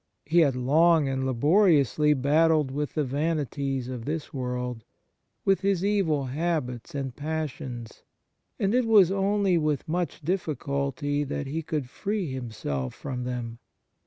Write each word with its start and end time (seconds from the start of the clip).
He 0.25 0.39
had 0.39 0.55
long 0.55 1.07
and 1.07 1.27
laboriously 1.27 2.15
battled 2.15 2.71
with 2.71 2.95
the 2.95 3.03
vanities 3.03 3.87
of 3.87 4.05
this 4.05 4.33
world, 4.33 4.83
with 5.45 5.61
his 5.61 5.85
evil 5.85 6.25
habits 6.25 6.95
and 6.95 7.15
passions; 7.15 8.01
and 8.57 8.73
it 8.73 8.87
was 8.87 9.11
only 9.11 9.59
with 9.59 9.87
much 9.87 10.23
diffi 10.25 10.55
culty 10.55 11.27
that 11.27 11.45
he 11.45 11.61
could 11.61 11.87
free 11.87 12.31
himself 12.33 12.95
from 12.95 13.25
them. 13.25 13.59